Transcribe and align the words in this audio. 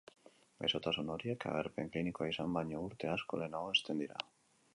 Gaixotasun 0.63 1.11
horiek 1.15 1.45
agerpen 1.51 1.91
klinikoa 1.97 2.31
izan 2.33 2.57
baino 2.59 2.83
urte 2.87 3.13
asko 3.19 3.43
lehenago 3.45 3.73
hasten 3.77 4.03
dira. 4.05 4.27